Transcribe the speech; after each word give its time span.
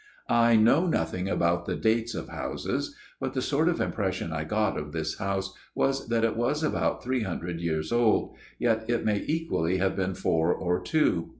"I 0.47 0.55
know 0.55 0.87
nothing 0.87 1.29
about 1.29 1.67
the 1.67 1.75
dates 1.75 2.15
of 2.15 2.27
houses; 2.29 2.95
but 3.19 3.35
the 3.35 3.41
sort 3.43 3.69
of 3.69 3.79
impression 3.79 4.33
I 4.33 4.45
got 4.45 4.75
of 4.75 4.93
this 4.93 5.19
house 5.19 5.53
was 5.75 6.07
that 6.07 6.23
it 6.23 6.35
was 6.35 6.63
about 6.63 7.03
three 7.03 7.21
hundred 7.21 7.59
years 7.61 7.91
old; 7.91 8.35
yet 8.57 8.83
it 8.89 9.05
may 9.05 9.21
equally 9.27 9.77
have 9.77 9.95
been 9.95 10.15
four, 10.15 10.55
or 10.55 10.81
two. 10.81 11.29